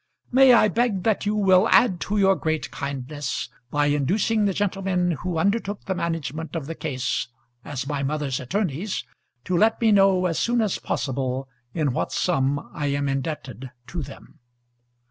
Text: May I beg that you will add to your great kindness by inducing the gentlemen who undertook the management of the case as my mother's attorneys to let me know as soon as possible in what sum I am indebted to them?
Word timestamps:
May 0.31 0.51
I 0.53 0.67
beg 0.67 1.03
that 1.03 1.27
you 1.27 1.35
will 1.35 1.69
add 1.69 2.01
to 2.09 2.17
your 2.17 2.35
great 2.35 2.71
kindness 2.71 3.49
by 3.69 3.85
inducing 3.85 4.45
the 4.45 4.51
gentlemen 4.55 5.11
who 5.21 5.37
undertook 5.37 5.85
the 5.85 5.93
management 5.93 6.55
of 6.55 6.65
the 6.65 6.73
case 6.73 7.27
as 7.63 7.85
my 7.85 8.01
mother's 8.01 8.39
attorneys 8.39 9.03
to 9.45 9.55
let 9.55 9.79
me 9.79 9.91
know 9.91 10.25
as 10.25 10.39
soon 10.39 10.61
as 10.61 10.79
possible 10.79 11.47
in 11.75 11.93
what 11.93 12.11
sum 12.11 12.71
I 12.73 12.87
am 12.87 13.07
indebted 13.07 13.69
to 13.89 14.01
them? 14.01 14.39